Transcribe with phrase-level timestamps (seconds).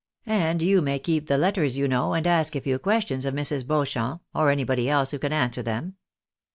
[0.25, 3.67] And you may keep the letters, you know, and ask a few questions of Mrs.
[3.67, 5.95] Beauchamp, or anybody else who can answer them."